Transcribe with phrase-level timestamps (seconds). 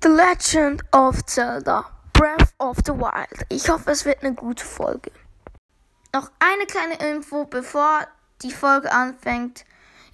[0.00, 3.44] The Legend of Zelda Breath of the Wild.
[3.48, 5.10] Ich hoffe, es wird eine gute Folge.
[6.14, 8.06] Noch eine kleine Info, bevor
[8.42, 9.64] die Folge anfängt.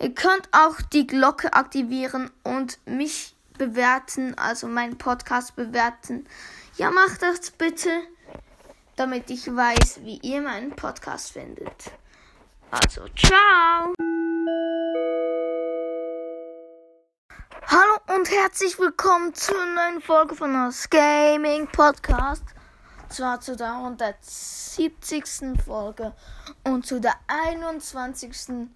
[0.01, 6.27] Ihr könnt auch die Glocke aktivieren und mich bewerten, also meinen Podcast bewerten.
[6.79, 7.91] Ja, macht das bitte,
[8.97, 11.93] damit ich weiß, wie ihr meinen Podcast findet.
[12.71, 13.93] Also, ciao!
[17.77, 22.45] Hallo und herzlich willkommen zur neuen Folge von das Gaming Podcast.
[23.09, 25.61] Zwar zu der 170.
[25.65, 26.15] Folge
[26.63, 28.69] und zu der 21.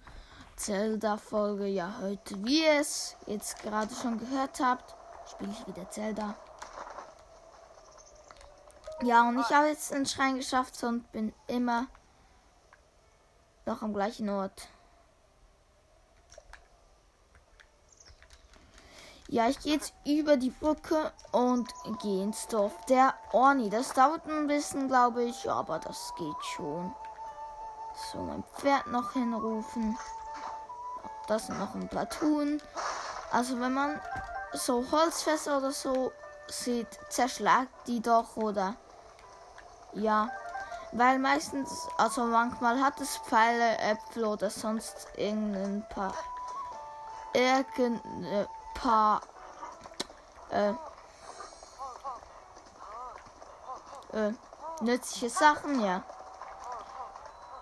[0.57, 1.67] Zelda-Folge.
[1.67, 4.93] Ja, heute, wie ihr es jetzt gerade schon gehört habt,
[5.31, 6.35] spiele ich wieder Zelda.
[9.01, 11.87] Ja, und ich habe jetzt den Schrein geschafft und bin immer
[13.65, 14.67] noch am gleichen Ort.
[19.31, 23.69] Ja, ich gehe jetzt über die Brücke und gehe ins Dorf der Orni.
[23.69, 26.91] Das dauert ein bisschen, glaube ich, aber das geht schon.
[28.11, 29.95] So, mein Pferd noch hinrufen.
[31.27, 32.59] Das sind noch ein Tun.
[33.31, 34.01] Also, wenn man
[34.53, 36.11] so Holzfässer oder so
[36.47, 38.77] sieht, zerschlagt die doch, oder?
[39.93, 40.29] Ja,
[40.91, 46.15] weil meistens, also manchmal hat es Pfeile, Äpfel oder sonst irgendein paar.
[47.33, 48.47] Irgendein
[48.81, 49.21] paar
[50.51, 50.73] äh,
[54.13, 54.33] äh,
[54.81, 56.03] nützliche Sachen, ja.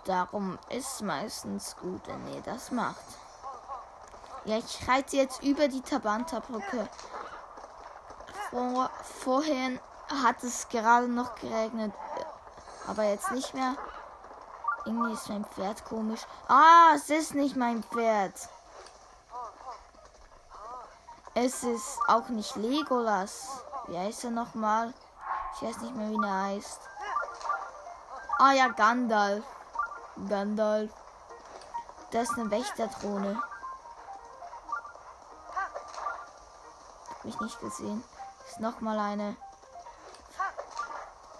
[0.06, 3.04] Darum ist meistens gut, wenn ihr das macht.
[4.46, 6.88] Ja, ich reite jetzt über die Tabanta-Brücke.
[8.50, 9.80] Vor, vorhin
[10.24, 11.94] hat es gerade noch geregnet,
[12.88, 13.76] aber jetzt nicht mehr.
[14.86, 16.22] Irgendwie ist mein Pferd komisch.
[16.48, 18.34] Ah, es ist nicht mein Pferd.
[21.40, 23.64] Es ist auch nicht Legolas.
[23.86, 24.92] Wie heißt er nochmal?
[25.54, 26.82] Ich weiß nicht mehr, wie er heißt.
[28.40, 29.46] Ah ja, Gandalf.
[30.28, 30.90] Gandalf.
[32.10, 33.40] Das ist eine Wächterdrohne.
[37.12, 38.04] Hab mich nicht gesehen.
[38.48, 39.36] Ist nochmal eine.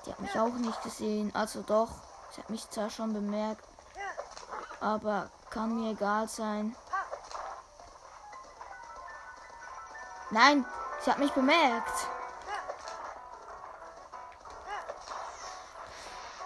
[0.06, 1.34] Die hat mich auch nicht gesehen.
[1.34, 1.90] Also doch.
[2.36, 3.66] Sie hat mich zwar schon bemerkt.
[4.80, 6.76] Aber kann mir egal sein.
[10.30, 10.66] Nein,
[11.02, 12.08] sie hat mich bemerkt.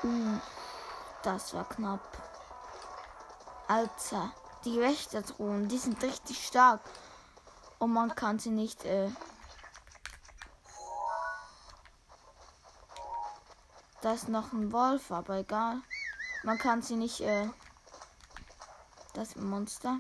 [0.03, 0.37] Uh,
[1.23, 2.01] das war knapp.
[3.67, 4.31] Alter,
[4.65, 6.81] die Wächterdrohnen, die sind richtig stark.
[7.79, 8.85] Und man kann sie nicht.
[8.85, 9.09] Äh
[14.01, 15.81] da ist noch ein Wolf, aber egal.
[16.43, 17.21] Man kann sie nicht.
[17.21, 17.49] Äh
[19.13, 19.99] das Monster.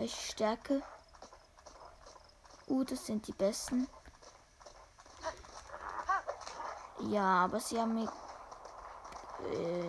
[0.00, 0.82] Welche Stärke?
[2.68, 3.86] Uh, das sind die besten.
[7.00, 8.10] Ja, aber sie haben mir.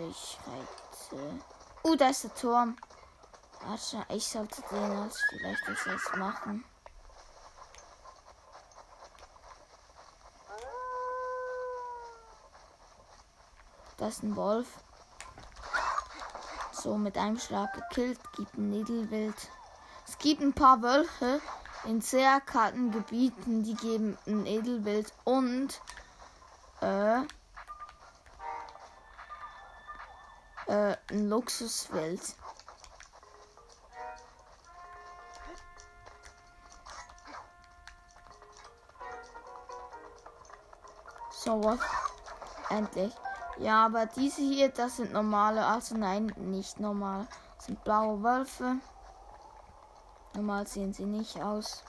[0.09, 1.41] Ich reite.
[1.85, 2.75] Uh, da ist der Turm.
[3.61, 6.65] Warte, ich sollte den als vielleicht das jetzt machen.
[13.95, 14.67] Das ist ein Wolf.
[16.73, 19.49] So, mit einem Schlag gekillt, gibt ein Niedelwild.
[20.21, 21.41] Es gibt ein paar Wölfe
[21.85, 25.81] in sehr kalten Gebieten, die geben ein Edelwild und
[26.79, 27.21] äh,
[30.67, 32.21] äh, ein Luxuswild.
[41.31, 41.79] So was.
[42.69, 43.11] Endlich.
[43.57, 47.27] Ja, aber diese hier, das sind normale, also nein, nicht normal.
[47.55, 48.75] Das sind blaue Wölfe.
[50.33, 51.83] Normal sehen sie nicht aus.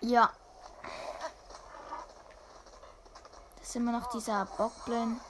[0.00, 0.30] Ja.
[3.58, 5.20] Das ist immer noch dieser Bockblin.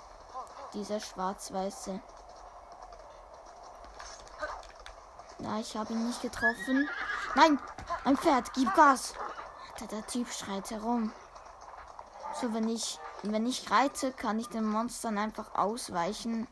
[0.74, 2.00] Dieser schwarz-weiße.
[5.38, 6.88] Na, ich habe ihn nicht getroffen.
[7.34, 7.58] Nein!
[8.04, 9.14] Ein Pferd, gib Gas!
[9.90, 11.12] Der Typ schreit herum.
[12.40, 16.48] So, wenn ich, wenn ich reite, kann ich den Monstern einfach ausweichen.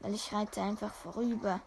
[0.00, 1.60] Weil ich reite einfach vorüber.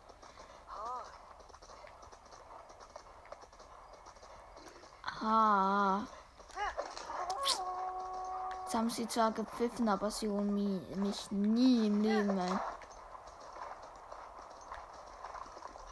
[5.29, 6.03] Ah.
[8.63, 10.53] Jetzt haben sie zwar gepfiffen, aber sie holen
[11.01, 12.59] mich nie im Leben ein.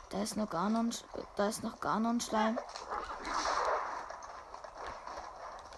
[0.10, 0.94] Da ist noch Ganon,
[1.36, 2.58] da ist noch Ganon-Schleim.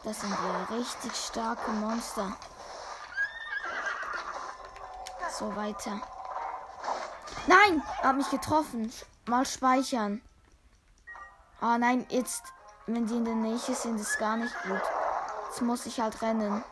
[0.04, 2.38] Das sind ja richtig starke Monster.
[5.32, 6.00] So weiter.
[7.48, 8.94] Nein, hat mich getroffen.
[9.26, 10.22] Mal speichern.
[11.60, 12.54] Ah nein, jetzt
[12.88, 14.82] wenn die in der Nähe sind, ist gar nicht gut.
[15.48, 16.64] Jetzt muss ich halt rennen.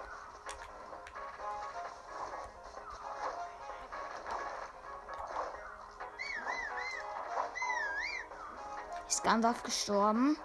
[9.08, 10.38] Ist Gandalf gestorben?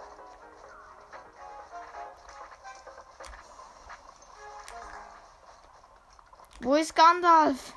[6.59, 7.73] Wo ist Gandalf?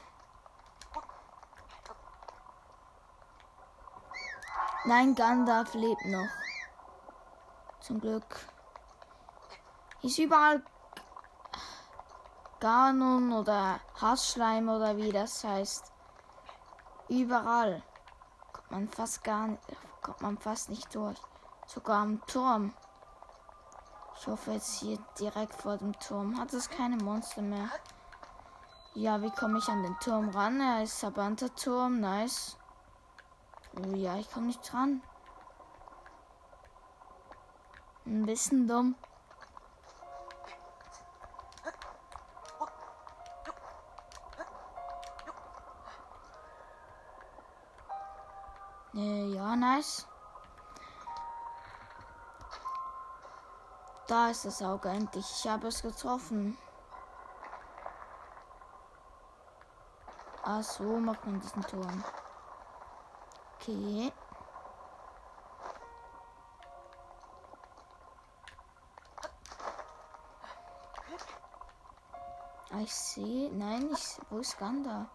[4.84, 6.43] Nein, Gandalf lebt noch.
[7.84, 8.24] Zum Glück.
[10.00, 10.64] Ist überall
[12.58, 15.92] Ganon oder Hassschleim oder wie das heißt.
[17.10, 17.82] Überall.
[18.54, 19.62] Kommt man fast gar nicht,
[20.00, 21.18] kommt man fast nicht durch.
[21.66, 22.72] Sogar am Turm.
[24.16, 26.40] Ich hoffe jetzt hier direkt vor dem Turm.
[26.40, 27.68] Hat es keine Monster mehr.
[28.94, 30.58] Ja, wie komme ich an den Turm ran?
[30.58, 32.56] Er ist Sabanta Turm, nice.
[33.76, 35.02] Oh ja, ich komme nicht dran.
[38.06, 38.94] Ein bisschen dumm.
[48.94, 50.06] Äh, ja, nice.
[54.06, 55.24] Da ist das Auge endlich.
[55.24, 56.58] Ich habe es getroffen.
[60.42, 62.04] Ah, so macht man diesen Turm.
[63.54, 64.12] Okay.
[72.84, 73.50] Ich sehe.
[73.52, 74.20] Nein, ich.
[74.30, 75.06] Wo ist Ganda?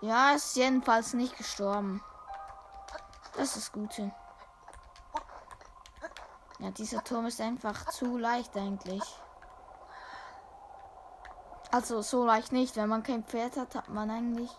[0.00, 2.02] Ja, ist jedenfalls nicht gestorben.
[3.36, 4.12] Das ist Gute.
[6.60, 9.02] Ja, dieser Turm ist einfach zu leicht eigentlich.
[11.70, 12.76] Also so leicht nicht.
[12.76, 14.50] Wenn man kein Pferd hat, hat man eigentlich.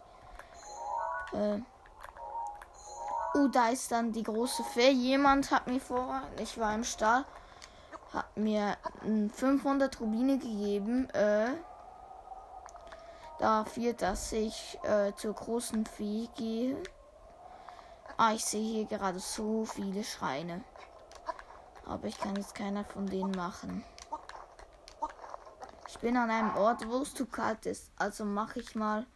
[1.34, 1.60] Äh,
[3.36, 4.92] uh, da ist dann die große Fee.
[4.92, 7.26] Jemand hat mir vor, ich war im Stall,
[8.14, 8.78] hat mir
[9.34, 11.10] 500 Rubine gegeben.
[11.12, 11.52] Äh,
[13.40, 16.78] dafür, dass ich äh, zur großen Fee gehe.
[18.18, 20.64] Ah, ich sehe hier gerade so viele Schreine.
[21.86, 23.84] Aber ich kann jetzt keiner von denen machen.
[25.88, 27.92] Ich bin an einem Ort, wo es zu kalt ist.
[27.98, 29.08] Also mache ich mal.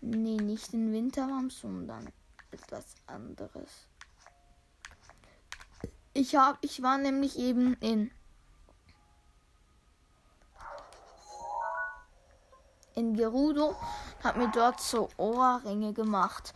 [0.00, 2.08] Nee, nicht den Winterraum, sondern
[2.50, 3.86] etwas anderes.
[6.12, 8.10] Ich habe, ich war nämlich eben in
[12.94, 13.74] in Gerudo,
[14.22, 16.54] habe mir dort so Ohrringe gemacht.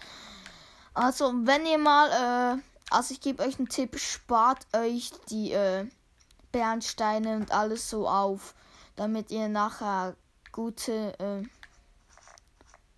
[0.94, 5.86] Also wenn ihr mal, äh, also ich gebe euch einen Tipp, spart euch die äh,
[6.52, 8.54] Bernsteine und alles so auf
[8.96, 10.16] damit ihr nachher
[10.52, 11.42] gute äh,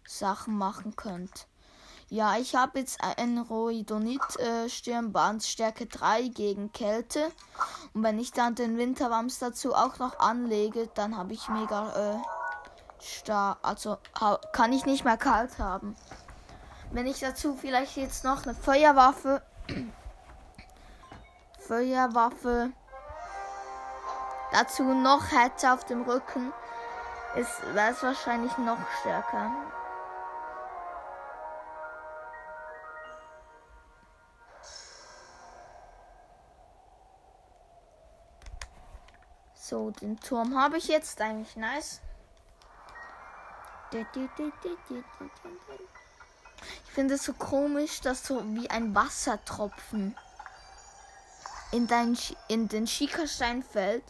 [0.06, 1.46] Sachen machen könnt.
[2.08, 7.31] Ja, ich habe jetzt ein Roidonit äh, Stärke 3 gegen Kälte.
[7.93, 12.19] Und wenn ich dann den Winterwams dazu auch noch anlege, dann habe ich mega äh,
[13.02, 13.58] stark.
[13.62, 13.98] Also
[14.52, 15.96] kann ich nicht mehr kalt haben.
[16.90, 19.42] Wenn ich dazu vielleicht jetzt noch eine Feuerwaffe.
[21.68, 22.72] Feuerwaffe
[24.52, 26.52] dazu noch hätte auf dem Rücken,
[27.74, 29.52] wäre es wahrscheinlich noch stärker.
[39.54, 42.00] So, den Turm habe ich jetzt eigentlich nice.
[46.85, 50.16] Ich finde es so komisch, dass so wie ein Wassertropfen
[51.73, 52.18] in, dein,
[52.49, 54.04] in den Schiekerstein fällt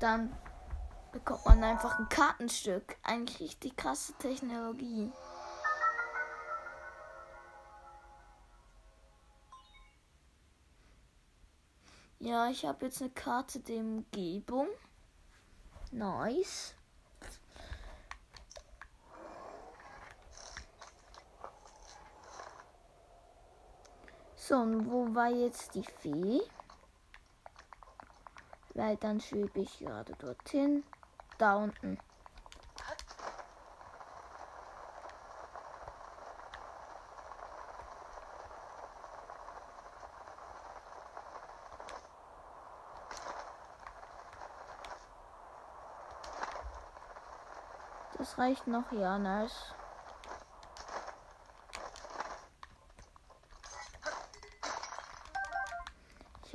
[0.00, 0.34] dann
[1.12, 2.96] bekommt man einfach ein Kartenstück.
[3.02, 5.10] Eigentlich richtig krasse Technologie.
[12.20, 14.68] Ja, ich habe jetzt eine Karte der Umgebung.
[15.92, 16.74] Nice.
[24.48, 26.40] So, und wo war jetzt die Fee?
[28.78, 30.84] weil dann schwebe ich gerade dorthin.
[31.36, 31.98] Da unten.
[48.16, 49.74] Das reicht noch, ja, nice.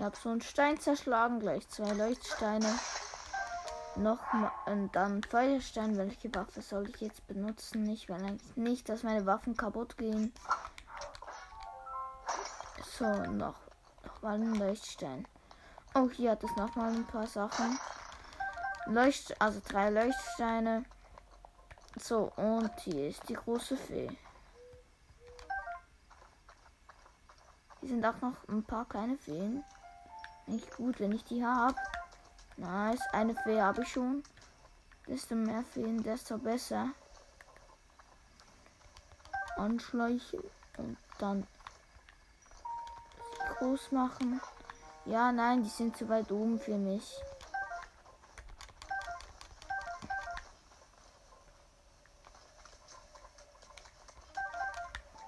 [0.03, 2.67] Habe so einen Stein zerschlagen, gleich zwei Leuchtsteine.
[3.95, 5.97] Nochmal und dann Feuerstein.
[5.97, 7.87] Welche Waffe soll ich jetzt benutzen?
[7.89, 10.33] Ich will eigentlich nicht, dass meine Waffen kaputt gehen.
[12.97, 13.55] So, noch,
[14.03, 15.27] noch mal ein Leuchtstein.
[15.95, 17.79] Oh, hier hat es nochmal ein paar Sachen.
[18.87, 20.83] Leucht, also drei Leuchtsteine.
[21.99, 24.09] So, und hier ist die große Fee.
[27.79, 29.63] Hier sind auch noch ein paar kleine Feen.
[30.47, 31.75] Nicht gut, wenn ich die habe.
[32.57, 34.23] Nice, eine Fee habe ich schon.
[35.07, 36.89] Desto mehr Feen, desto besser.
[39.57, 40.43] Anschleichen
[40.77, 41.47] und dann
[43.57, 44.41] groß machen.
[45.05, 47.21] Ja, nein, die sind zu weit oben für mich.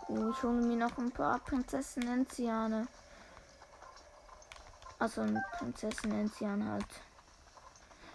[0.07, 2.87] Oh, ich hole mir noch ein paar Prinzessin Enziane.
[4.97, 6.85] Also ein Prinzessin Enzian halt.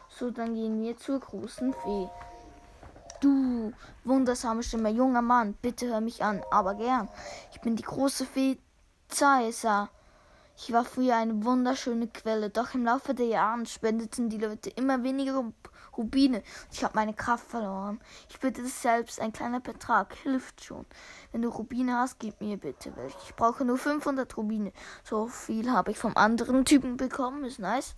[0.09, 2.09] So, dann gehen wir zur großen Fee.
[3.21, 3.73] Du
[4.05, 7.09] wundersame Stimme, junger Mann, bitte hör mich an, aber gern.
[7.53, 8.59] Ich bin die große Fee
[9.09, 9.91] Zaisa.
[10.57, 15.03] Ich war früher eine wunderschöne Quelle, doch im Laufe der Jahre spendeten die Leute immer
[15.03, 15.45] weniger
[16.00, 16.42] Rubine.
[16.73, 18.00] Ich habe meine Kraft verloren.
[18.30, 20.87] Ich bitte das selbst, ein kleiner Betrag hilft schon.
[21.30, 23.19] Wenn du Rubine hast, gib mir bitte welche.
[23.25, 24.73] Ich brauche nur 500 Rubine.
[25.04, 27.95] So viel habe ich vom anderen Typen bekommen, ist nice.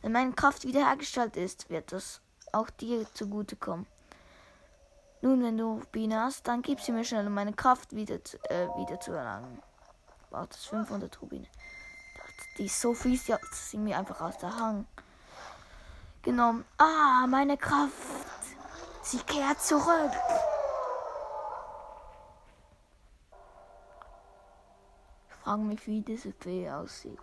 [0.00, 3.86] Wenn meine Kraft wiederhergestellt ist, wird das auch dir zugutekommen.
[5.20, 8.16] Nun, wenn du Rubine hast, dann gib sie mir schnell, um meine Kraft wieder,
[8.48, 9.62] äh, wieder zu erlangen.
[10.30, 11.46] Braucht es 500 Rubine.
[12.56, 14.86] Die ist so fies, ja, sie mir einfach aus der Hang
[16.22, 16.64] genommen.
[16.78, 17.92] Ah, meine Kraft.
[19.02, 20.12] Sie kehrt zurück.
[25.28, 27.18] Ich frage mich, wie diese Fee aussieht.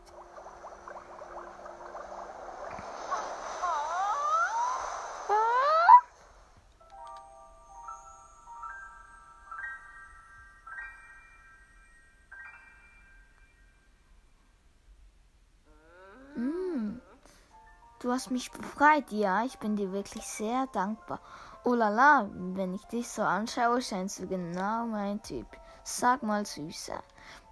[18.19, 21.21] Hast mich befreit, ja, ich bin dir wirklich sehr dankbar.
[21.63, 25.47] Oh la la, wenn ich dich so anschaue, scheinst du genau mein Typ.
[25.85, 27.01] Sag mal, Süßer,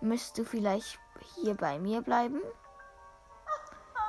[0.02, 1.00] müsstest du vielleicht
[1.36, 2.42] hier bei mir bleiben?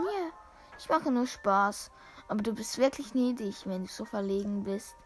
[0.00, 0.30] Ja,
[0.76, 1.92] ich mache nur Spaß,
[2.26, 4.96] aber du bist wirklich niedlich, wenn du so verlegen bist.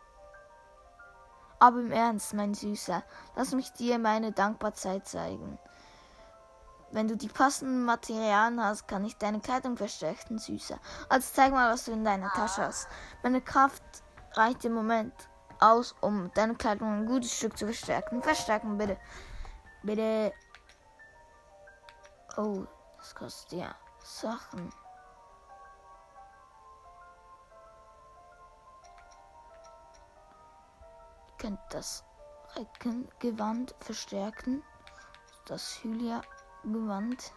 [1.58, 3.04] Aber im Ernst, mein Süßer,
[3.36, 5.58] lass mich dir meine Dankbarkeit zeigen.
[6.92, 10.78] Wenn du die passenden Materialien hast, kann ich deine Kleidung verstärken, Süßer.
[11.08, 12.86] Also zeig mal, was du in deiner Tasche hast.
[13.22, 13.82] Meine Kraft
[14.34, 15.14] reicht im Moment
[15.58, 18.22] aus, um deine Kleidung ein gutes Stück zu verstärken.
[18.22, 18.98] Verstärken, bitte.
[19.82, 20.34] Bitte.
[22.36, 22.66] Oh,
[22.98, 24.70] das kostet ja Sachen.
[31.38, 32.04] Könnt das
[32.54, 34.62] Reckengewand verstärken.
[35.46, 36.20] Das Hylia
[36.64, 37.32] gewandt.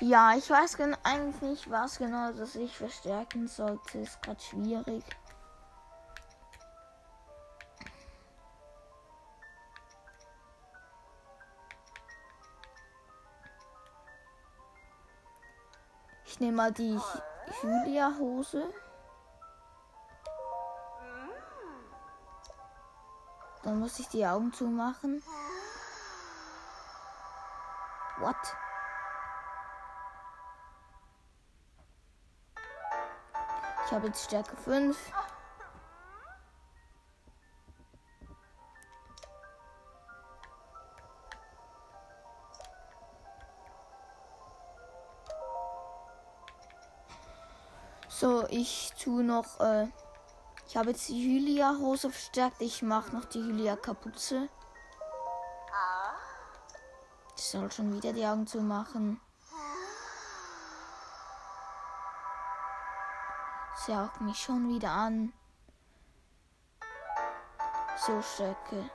[0.00, 3.98] Ja, ich weiß eigentlich nicht, was genau das ich verstärken sollte.
[3.98, 5.04] Ist gerade schwierig.
[16.24, 16.96] Ich nehme mal die
[17.60, 18.72] Hylia-Hose.
[23.68, 25.22] Dann muss ich die Augen zumachen.
[28.18, 28.34] What?
[33.84, 34.96] Ich habe jetzt Stärke 5.
[48.08, 49.88] So, ich tue noch äh,
[50.68, 52.60] ich habe jetzt die Hylia-Hose verstärkt.
[52.60, 54.50] Ich mache noch die Hylia-Kapuze.
[57.36, 59.18] Ich soll schon wieder die Augen zu machen.
[63.86, 65.32] Sie haucht mich schon wieder an.
[67.96, 68.90] So Stöcke.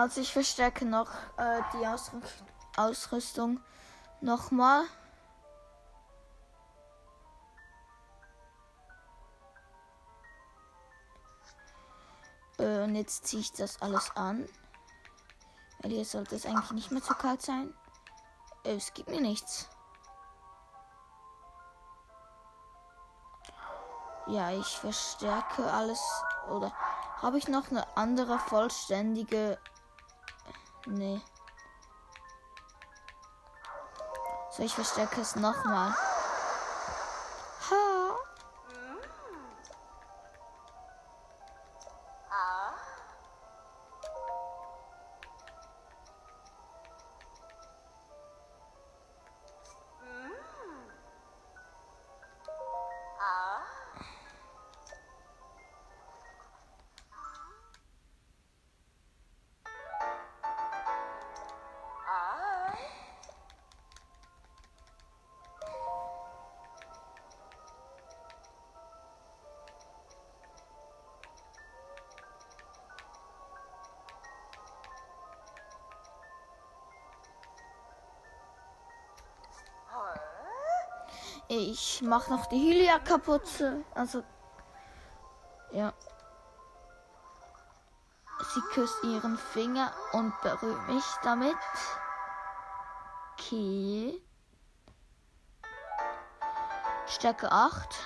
[0.00, 2.42] Also ich verstärke noch äh, die Ausrüst
[2.74, 3.60] Ausrüstung
[4.22, 4.84] nochmal.
[12.58, 14.48] Äh, und jetzt ziehe ich das alles an.
[15.80, 17.74] Weil hier sollte es eigentlich nicht mehr zu kalt sein.
[18.64, 19.68] Äh, es gibt mir nichts.
[24.28, 26.00] Ja, ich verstärke alles
[26.48, 26.72] Oder
[27.20, 29.58] habe ich noch eine andere vollständige?
[30.90, 31.20] Nee.
[34.50, 35.94] So, ich verstecke es nochmal.
[81.52, 83.42] Ich mache noch die Hylia kaputt.
[83.96, 84.22] Also,
[85.72, 85.92] ja.
[88.54, 91.56] Sie küsst ihren Finger und berührt mich damit.
[93.32, 94.22] Okay.
[97.08, 97.96] Stärke 8.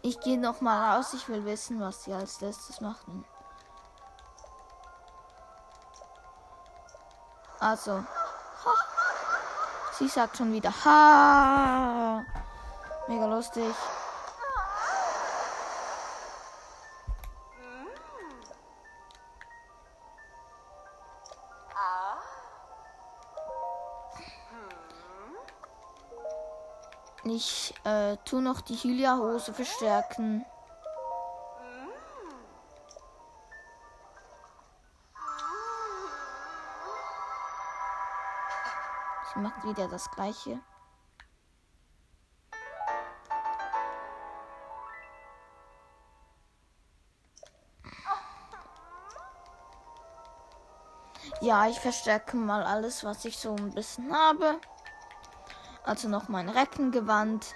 [0.00, 1.12] Ich gehe noch mal raus.
[1.12, 3.26] Ich will wissen, was sie als letztes machen.
[7.60, 8.02] Also.
[9.98, 12.24] Sie sagt schon wieder Ha.
[13.06, 13.72] Mega lustig.
[27.26, 30.44] Ich äh, tu noch die Hylia-Hose verstärken.
[39.44, 40.58] Macht wieder das gleiche.
[51.42, 54.58] Ja, ich verstärke mal alles, was ich so ein bisschen habe.
[55.84, 57.54] Also noch mein Reckengewand.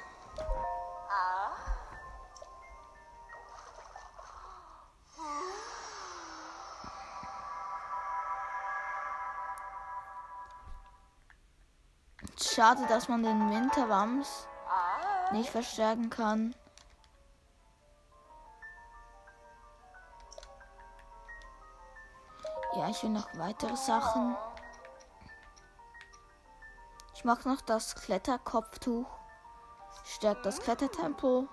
[12.58, 14.48] Schade, dass man den Winterwams
[15.30, 16.56] nicht verstärken kann.
[22.74, 24.36] Ja, ich will noch weitere Sachen.
[27.14, 29.06] Ich mache noch das Kletterkopftuch.
[30.02, 31.46] Stärkt das Klettertempo.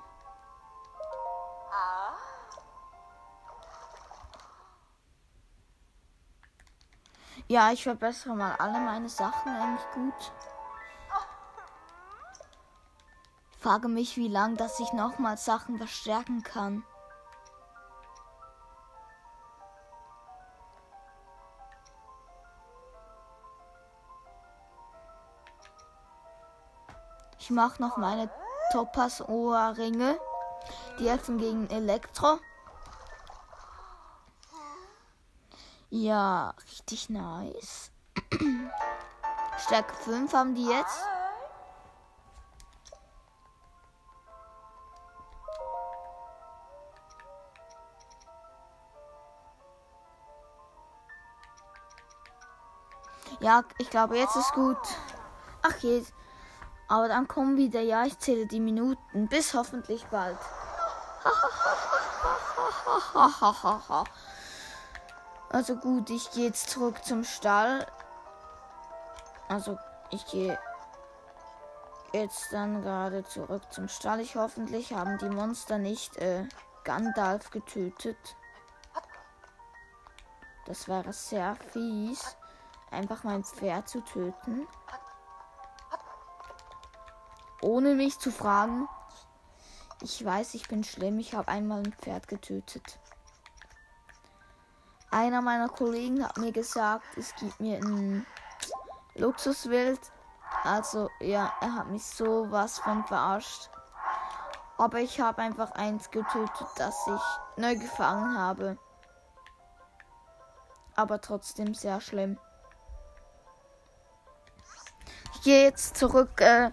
[7.47, 10.31] Ja, ich verbessere mal alle meine Sachen eigentlich gut.
[13.65, 16.83] Frage mich, wie lang, dass ich nochmal Sachen verstärken kann.
[27.39, 28.29] Ich mache noch meine
[28.71, 30.19] Topaz Ohrringe.
[30.99, 32.37] Die helfen gegen Elektro.
[35.89, 37.89] Ja, richtig nice.
[39.57, 41.14] Stärke 5 haben die jetzt.
[53.39, 54.77] Ja, ich glaube, jetzt ist gut.
[55.61, 56.03] Ach je.
[56.87, 59.27] Aber dann kommen wieder, ja, ich zähle die Minuten.
[59.27, 60.37] Bis hoffentlich bald.
[65.49, 67.85] also gut, ich gehe jetzt zurück zum Stall.
[69.47, 69.77] Also
[70.11, 70.59] ich gehe
[72.13, 74.19] jetzt dann gerade zurück zum Stall.
[74.19, 76.47] Ich hoffentlich haben die Monster nicht äh,
[76.83, 78.35] Gandalf getötet.
[80.65, 82.35] Das wäre sehr fies,
[82.95, 84.67] einfach mein Pferd zu töten
[87.65, 88.87] ohne mich zu fragen.
[90.01, 91.17] Ich weiß, ich bin schlimm.
[91.19, 92.99] Ich habe einmal ein Pferd getötet.
[95.09, 98.25] Einer meiner Kollegen hat mir gesagt, es gibt mir ein
[99.15, 99.99] Luxuswild.
[100.63, 103.69] Also ja, er hat mich sowas von verarscht.
[104.77, 108.77] Aber ich habe einfach eins getötet, das ich neu gefangen habe.
[110.95, 112.37] Aber trotzdem sehr schlimm.
[115.45, 116.71] Jetzt zurück äh,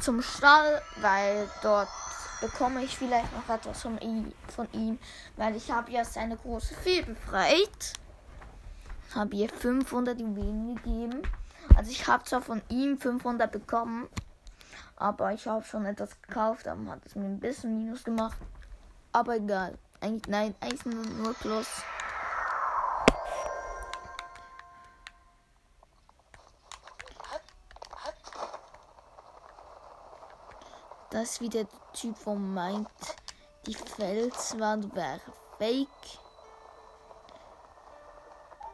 [0.00, 1.88] zum Stall, weil dort
[2.40, 4.98] bekomme ich vielleicht noch etwas von ihm, von ihm
[5.36, 7.92] weil ich habe ja seine große Fee befreit.
[9.14, 11.22] Habe ihr 500 Juwelen gegeben.
[11.76, 14.08] Also ich habe zwar von ihm 500 bekommen,
[14.96, 18.38] Aber ich habe schon etwas gekauft, dann hat es mir ein bisschen Minus gemacht.
[19.12, 19.78] Aber egal.
[20.00, 21.68] Eigentlich, nein, eigentlich nur, nur Plus.
[31.16, 32.90] Das ist wieder der Typ, der meint,
[33.66, 35.18] die Felswand wäre
[35.56, 35.88] fake.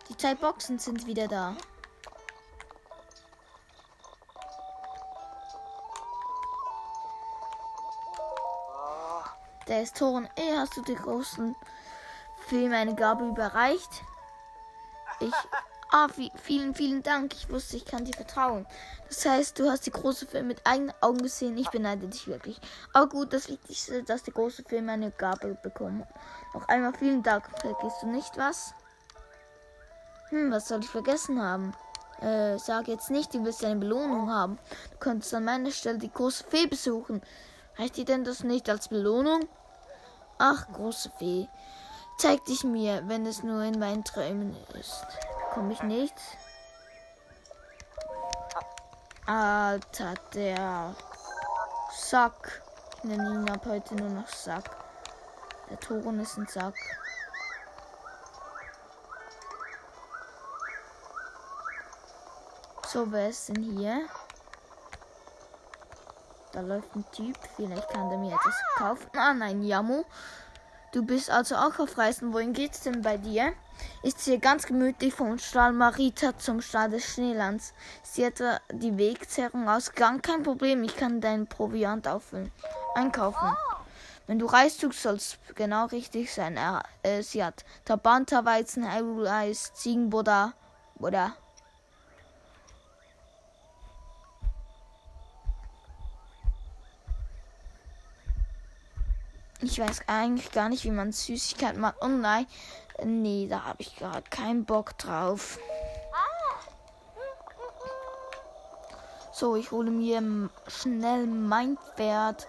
[0.08, 1.54] Die zwei Boxen sind wieder da.
[9.68, 10.28] Der ist Toren.
[10.34, 11.54] Ey, hast du den großen
[12.48, 14.02] Film eine Gabe überreicht?
[15.20, 15.32] Ich.
[15.94, 16.08] Ah,
[16.42, 17.34] vielen, vielen Dank.
[17.34, 18.66] Ich wusste, ich kann dir vertrauen.
[19.08, 21.58] Das heißt, du hast die große Film mit eigenen Augen gesehen.
[21.58, 22.58] Ich beneide dich wirklich.
[22.94, 26.02] Aber gut, das Wichtigste, dass der große Film eine Gabe bekommen
[26.54, 27.44] Noch einmal vielen Dank.
[27.60, 28.72] Vergisst du nicht was?
[30.30, 31.74] Hm, was soll ich vergessen haben?
[32.22, 34.58] Äh, sag jetzt nicht, du wirst eine Belohnung haben.
[34.92, 37.20] Du könntest an meiner Stelle die große Fee besuchen.
[37.76, 39.46] Reicht dir denn das nicht als Belohnung?
[40.38, 41.48] Ach, große Fee,
[42.16, 45.04] zeig dich mir, wenn es nur in meinen Träumen ist.
[45.52, 46.14] Komme ich nicht?
[49.26, 50.94] Alter, der
[51.94, 52.62] Sack.
[52.96, 54.64] Ich nenne ihn ab heute nur noch Sack.
[55.68, 56.74] Der Toren ist ein Sack.
[62.88, 64.06] So, wer ist denn hier?
[66.52, 67.36] Da läuft ein Typ.
[67.56, 69.10] Vielleicht kann der mir etwas kaufen.
[69.16, 70.04] Ah, nein, Jamo.
[70.92, 72.34] Du bist also auch auf Reisen.
[72.34, 73.54] Wohin geht's denn bei dir?
[74.02, 77.72] Ist hier ganz gemütlich vom Stall Marita zum Stall des Schneelands.
[78.02, 80.20] Ist hier etwa die Wegzerrung ausgegangen?
[80.20, 82.52] Kein Problem, ich kann deinen Proviant auffüllen.
[82.94, 83.56] Einkaufen.
[84.26, 86.58] Wenn du reist, du sollst genau richtig sein.
[86.58, 90.52] Er, äh, sie hat Tabanta, Weizen, Eis, Ziegenbutter
[90.98, 91.34] oder
[99.62, 101.96] Ich weiß eigentlich gar nicht, wie man Süßigkeit macht.
[102.00, 102.46] Oh nein.
[103.04, 105.58] Nee, da habe ich gerade keinen Bock drauf.
[109.32, 112.46] So, ich hole mir schnell mein Pferd.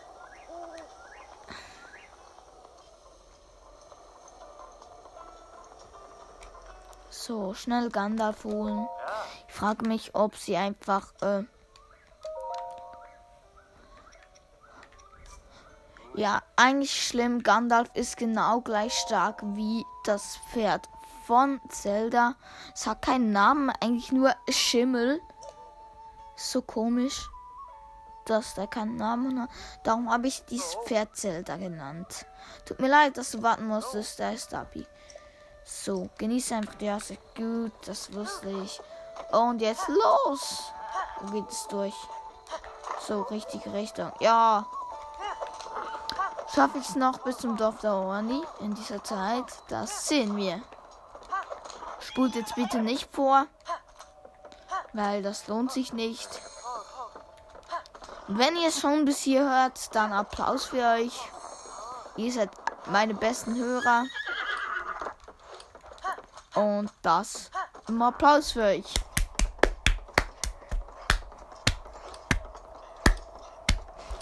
[7.10, 8.88] So, schnell Gandalf holen.
[9.47, 11.43] Ich frage mich, ob sie einfach äh,
[16.15, 17.41] Ja, eigentlich schlimm.
[17.41, 20.88] Gandalf ist genau gleich stark wie das Pferd
[21.26, 22.36] von Zelda.
[22.73, 25.19] Es hat keinen Namen, eigentlich nur Schimmel.
[26.36, 27.28] So komisch,
[28.26, 29.49] dass der keinen Namen hat.
[29.84, 32.28] Darum habe ich dieses Pferd Zelda genannt.
[32.65, 34.86] Tut mir leid, dass du warten musstest, der ist Abi.
[35.65, 37.17] So, genieße einfach die erste.
[37.36, 38.80] Gut, das wusste ich.
[39.32, 40.71] Und jetzt los!
[41.21, 41.95] Wo geht es durch?
[43.08, 44.12] So, richtige Richtung.
[44.19, 44.65] Ja,
[46.54, 49.46] Schaffe ich es noch bis zum Dorf der Orni in dieser Zeit?
[49.70, 50.62] Das sehen wir.
[52.00, 53.48] Spult jetzt bitte nicht vor,
[54.94, 56.30] weil das lohnt sich nicht.
[58.28, 61.20] Und wenn ihr es schon bis hier hört, dann Applaus für euch.
[62.18, 62.52] Ihr seid
[62.86, 64.04] meine besten Hörer.
[66.54, 67.50] Und das
[67.88, 68.94] ein Applaus für euch.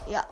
[0.07, 0.23] Ja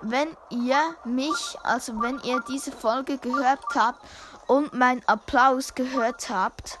[0.00, 4.00] wenn ihr mich, also wenn ihr diese Folge gehört habt
[4.46, 6.78] und meinen Applaus gehört habt,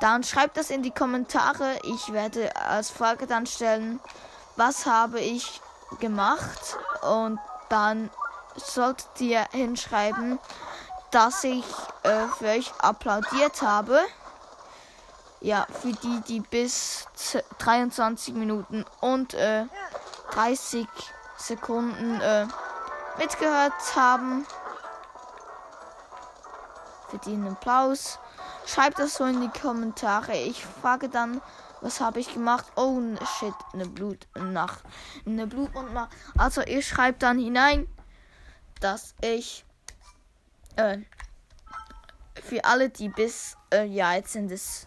[0.00, 1.78] dann schreibt das in die Kommentare.
[1.84, 4.00] Ich werde als Frage dann stellen,
[4.56, 5.60] was habe ich
[6.00, 6.78] gemacht?
[7.02, 7.38] Und
[7.68, 8.10] dann
[8.56, 10.38] solltet ihr hinschreiben,
[11.10, 11.64] dass ich
[12.02, 14.00] äh, für euch applaudiert habe.
[15.40, 17.06] Ja, für die, die bis
[17.58, 19.66] 23 Minuten und äh,
[20.32, 20.86] 30
[21.36, 22.46] Sekunden äh,
[23.18, 24.46] mitgehört haben.
[27.08, 28.18] Verdienen Applaus.
[28.66, 30.36] Schreibt das so in die Kommentare.
[30.36, 31.40] Ich frage dann,
[31.80, 32.66] was habe ich gemacht?
[32.74, 33.00] Oh
[33.38, 34.82] shit, eine Blutnacht.
[35.24, 36.10] Eine Blutnacht.
[36.36, 37.86] Also ihr schreibt dann hinein,
[38.80, 39.64] dass ich
[40.76, 40.98] äh,
[42.42, 44.86] für alle, die bis, äh, ja, jetzt sind es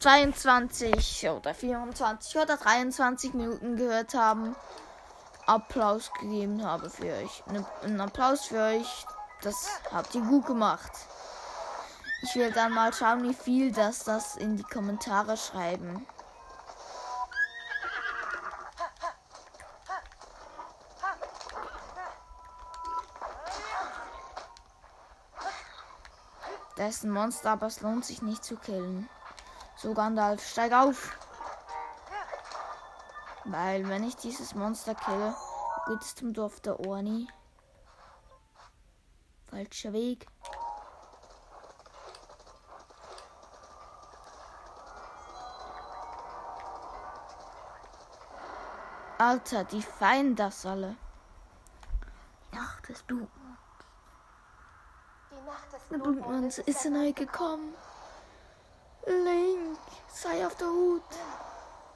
[0.00, 4.54] 22 oder 24 oder 23 Minuten gehört haben.
[5.46, 7.44] Applaus gegeben habe für euch.
[7.46, 9.06] Ne, ein Applaus für euch.
[9.42, 10.92] Das habt ihr gut gemacht.
[12.22, 16.06] Ich will dann mal schauen, wie viel das das in die Kommentare schreiben.
[26.76, 29.08] Da ist ein Monster, aber es lohnt sich nicht zu killen.
[29.76, 31.16] So, Gandalf, steig auf.
[33.56, 35.32] Weil wenn ich dieses Monster kille,
[35.86, 37.28] geht es zum Dorf der Orni.
[39.46, 40.26] Falscher Weg.
[49.18, 50.96] Alter, die feiern das alle.
[52.50, 53.60] Nacht des Blutmonds.
[55.30, 57.72] Die Nacht des Der Blutmonds ist neu gekommen.
[59.06, 61.02] Link, sei auf der Hut.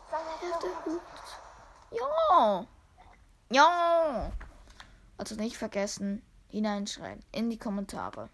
[0.08, 1.02] Sei Auf der Hut.
[1.90, 2.66] Ja.
[3.50, 4.32] Ja.
[5.16, 8.28] Also nicht vergessen, hineinschreien in die Kommentare.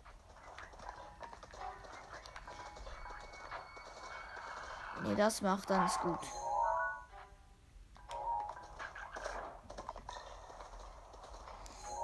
[5.01, 6.21] Wenn ihr das macht, dann ist gut.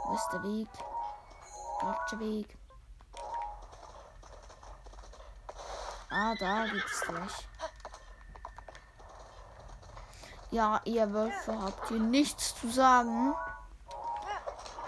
[0.04, 0.68] Wo ist der Weg?
[1.80, 2.58] Falscher Weg.
[6.10, 7.49] Ah, da geht's durch.
[10.50, 13.34] Ja, ihr Wölfe habt hier nichts zu sagen.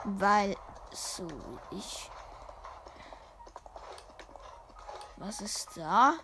[0.04, 0.56] Weil
[0.90, 1.28] so
[1.70, 2.10] ich.
[5.16, 6.14] Was ist da?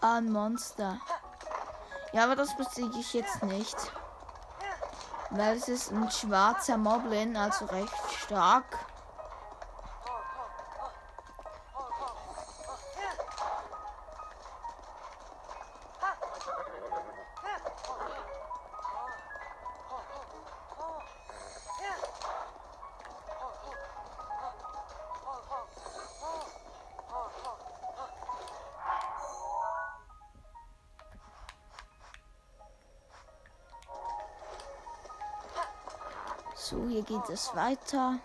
[0.00, 0.98] Ein Monster.
[2.12, 3.76] Ja, aber das besiege ich jetzt nicht.
[5.30, 8.64] Weil es ist ein schwarzer Moblin, also recht stark.
[36.72, 38.18] So, hier geht es weiter.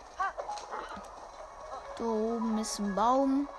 [1.97, 3.49] Da oben ist ein Baum.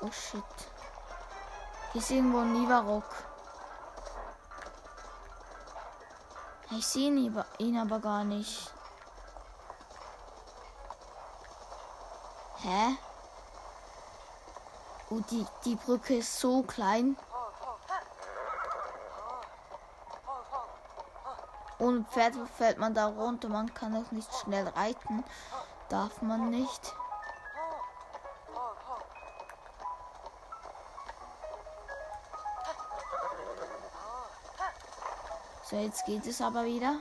[0.00, 0.42] Oh shit.
[1.92, 3.04] Hier ist irgendwo ein Nivarok.
[6.72, 8.72] Ich sehe ihn, ihn aber gar nicht.
[12.56, 12.98] Hä?
[15.10, 17.16] Oh, die, die Brücke ist so klein.
[21.88, 23.48] Ohne Pferd fällt man da runter.
[23.48, 25.24] Man kann auch nicht schnell reiten.
[25.88, 26.94] Darf man nicht.
[35.64, 36.96] So, jetzt geht es aber wieder.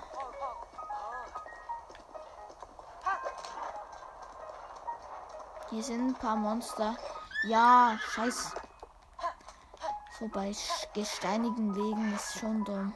[5.70, 6.96] Hier sind ein paar Monster.
[7.44, 8.54] Ja, scheiß.
[10.18, 10.56] So bei
[10.94, 12.94] gesteinigen Wegen ist schon dumm.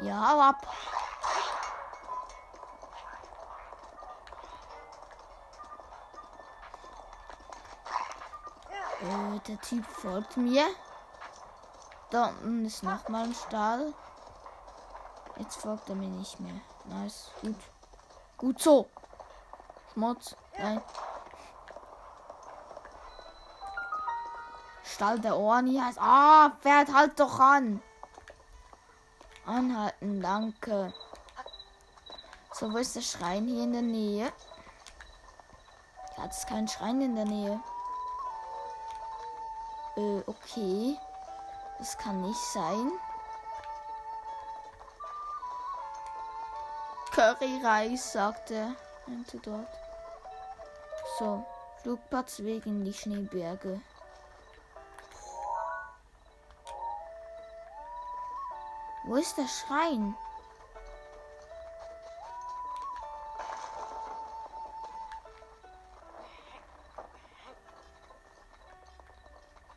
[0.00, 0.66] Ja, ab.
[9.00, 10.64] Äh, der Typ folgt mir.
[12.10, 13.92] Da unten ist nochmal ein Stall.
[15.36, 16.60] Jetzt folgt er mir nicht mehr.
[16.84, 17.56] Nice, gut.
[18.36, 18.88] Gut so.
[19.92, 20.36] Schmutz.
[20.58, 20.82] Nein.
[24.84, 25.98] Stall der Orni heißt.
[26.00, 27.82] Ah, Pferd, halt doch an.
[29.46, 30.92] Anhalten, danke.
[32.52, 34.32] So, wo ist der Schrein hier in der Nähe?
[36.16, 37.60] Ja, es ist kein Schrein in der Nähe.
[39.96, 40.96] Äh, okay.
[41.78, 42.92] Das kann nicht sein.
[47.12, 48.74] Curryreis, sagt er.
[49.42, 49.68] Dort.
[51.18, 51.44] So,
[51.82, 53.80] Flugplatz wegen die Schneeberge.
[59.04, 60.14] Wo ist der Schrein?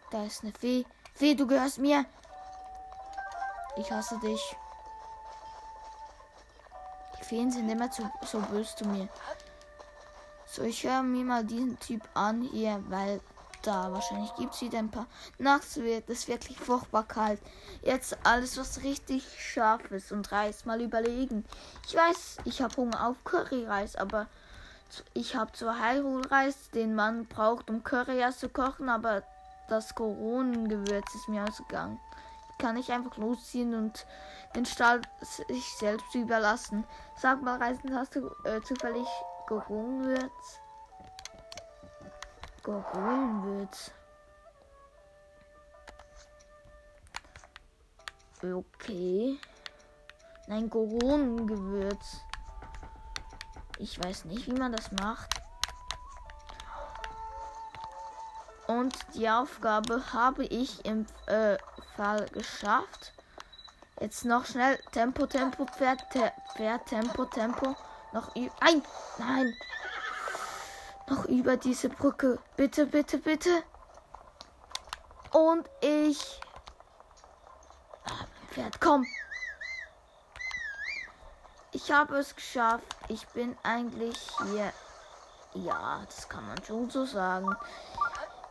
[0.10, 0.86] Da ist eine Fee.
[1.14, 2.06] Fee, du gehörst mir.
[3.76, 4.56] Ich hasse dich.
[7.20, 9.10] Die Feen sind immer zu, so böse zu mir.
[10.46, 13.20] So, ich höre mir mal diesen Typ an hier, weil
[13.68, 15.08] da wahrscheinlich gibt es wieder ein paar.
[15.38, 17.42] Nachts wird es wirklich furchtbar kalt.
[17.82, 21.44] Jetzt alles, was richtig scharf ist und Reis mal überlegen.
[21.86, 24.28] Ich weiß, ich habe Hunger auf Curryreis, aber
[25.14, 29.24] ich habe zwar Heilreis, den man braucht, um Curryreis zu kochen, aber
[29.68, 32.00] das Koronengewürz ist mir ausgegangen.
[32.58, 34.06] Kann ich einfach losziehen und
[34.56, 36.86] den Stall sich selbst überlassen.
[37.18, 39.08] Sag mal, Reisen, hast du äh, zufällig
[42.68, 42.82] Koronengewürz?
[42.92, 43.92] Koronengewürz.
[48.44, 49.40] Okay.
[50.48, 52.22] Nein, Koronengewürz.
[53.80, 55.30] Ich weiß nicht, wie man das macht.
[58.68, 61.58] Und die Aufgabe habe ich im äh,
[61.96, 63.14] Fall geschafft.
[64.02, 67.76] Jetzt noch schnell Tempo, Tempo, Pferd, Pferd, Tempo, Tempo.
[68.12, 68.36] Noch.
[68.36, 68.84] Nein,
[69.20, 69.56] nein.
[71.10, 72.40] Noch über diese Brücke.
[72.58, 73.64] Bitte, bitte, bitte.
[75.32, 76.42] Und ich.
[78.06, 79.06] Ah, Pferd, komm.
[81.72, 82.84] Ich habe es geschafft.
[83.08, 84.74] Ich bin eigentlich hier.
[85.54, 87.56] Ja, das kann man schon so sagen.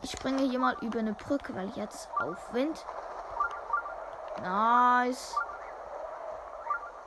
[0.03, 2.85] Ich springe hier mal über eine Brücke, weil jetzt Aufwind.
[4.41, 5.35] Nice.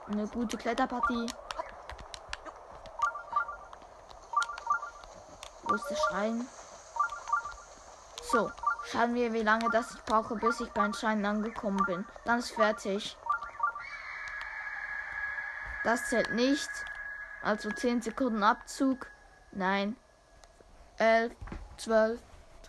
[0.07, 1.27] Eine gute Kletterpartie.
[5.69, 6.47] Wo ist der Schrein?
[8.31, 8.51] So,
[8.85, 12.05] schauen wir, wie lange das ich brauche, bis ich beim Schrein angekommen bin.
[12.25, 13.15] Dann ist fertig.
[15.83, 16.69] Das zählt nicht.
[17.43, 19.05] Also 10 Sekunden Abzug.
[19.51, 19.95] Nein.
[20.97, 21.33] 11,
[21.77, 22.19] 12,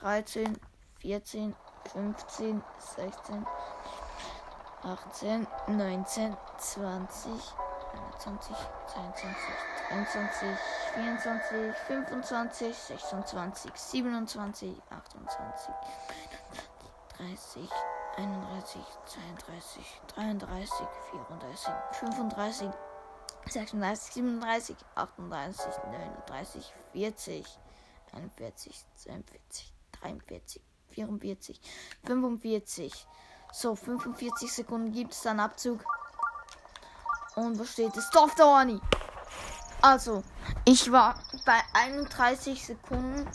[0.00, 0.60] 13,
[1.00, 1.56] 14,
[1.92, 2.62] 15,
[2.96, 3.46] 16,
[4.82, 7.54] 18, 19, 20,
[8.20, 8.54] 21,
[8.92, 9.34] 22,
[9.88, 10.58] 23,
[10.94, 15.70] 24, 25, 26, 27, 28,
[17.16, 17.68] 30,
[18.18, 22.70] 31, 32, 33, 34, 35,
[23.46, 27.44] 36, 37, 38, 39, 40,
[28.12, 31.60] 41, 42, 43, 44,
[32.04, 33.06] 45.
[33.52, 35.84] So, 45 Sekunden gibt es dann Abzug.
[37.34, 38.10] Und wo steht es?
[38.10, 38.80] Dorf der Orni.
[39.82, 40.22] Also,
[40.64, 41.14] ich war
[41.44, 43.26] bei 31 Sekunden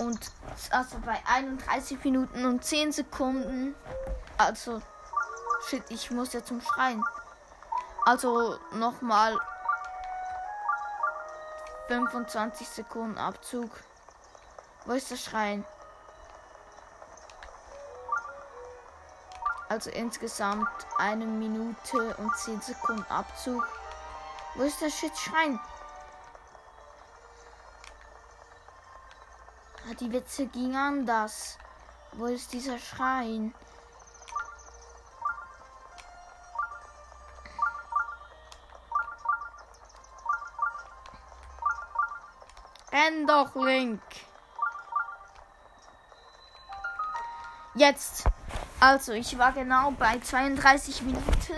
[0.00, 0.20] und
[0.70, 3.74] also bei 31 Minuten und 10 Sekunden.
[4.36, 4.82] Also,
[5.66, 7.02] shit, ich muss ja zum Schreien.
[8.04, 9.36] Also nochmal
[11.88, 13.70] 25 Sekunden Abzug.
[14.84, 15.64] Wo ist der Schrein?
[19.68, 23.66] Also insgesamt eine Minute und 10 Sekunden Abzug.
[24.54, 25.60] Wo ist der Shit-Schrein?
[29.88, 31.58] Ah, die Witze ging anders.
[32.12, 33.54] Wo ist dieser Schrein?
[42.90, 44.00] Renn doch, Link.
[47.74, 48.24] Jetzt.
[48.80, 51.54] Also, ich war genau bei 32 Minuten.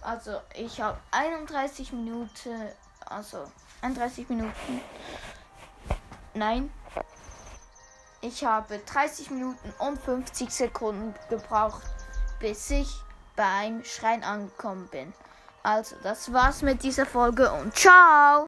[0.00, 2.68] Also, ich habe 31 Minuten.
[3.06, 3.44] Also,
[3.82, 4.80] 31 Minuten.
[6.34, 6.72] Nein.
[8.20, 11.82] Ich habe 30 Minuten und 50 Sekunden gebraucht,
[12.40, 12.88] bis ich
[13.36, 15.12] beim Schrein angekommen bin.
[15.62, 18.36] Also, das war's mit dieser Folge und ciao!